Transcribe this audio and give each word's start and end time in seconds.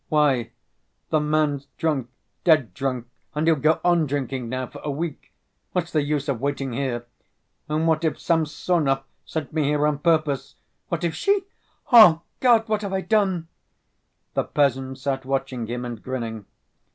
"Why, 0.09 0.49
the 1.11 1.19
man's 1.19 1.67
drunk, 1.77 2.09
dead 2.43 2.73
drunk, 2.73 3.05
and 3.35 3.45
he'll 3.45 3.55
go 3.55 3.79
on 3.85 4.07
drinking 4.07 4.49
now 4.49 4.65
for 4.65 4.81
a 4.83 4.89
week; 4.89 5.31
what's 5.73 5.91
the 5.91 6.01
use 6.01 6.27
of 6.27 6.41
waiting 6.41 6.73
here? 6.73 7.05
And 7.69 7.85
what 7.87 8.03
if 8.03 8.19
Samsonov 8.19 9.03
sent 9.25 9.53
me 9.53 9.65
here 9.65 9.85
on 9.85 9.99
purpose? 9.99 10.55
What 10.89 11.03
if 11.03 11.13
she—? 11.13 11.43
Oh, 11.91 12.21
God, 12.39 12.67
what 12.67 12.81
have 12.81 12.93
I 12.93 13.01
done?" 13.01 13.47
The 14.33 14.43
peasant 14.43 14.97
sat 14.97 15.23
watching 15.23 15.67
him 15.67 15.85
and 15.85 16.01
grinning. 16.01 16.45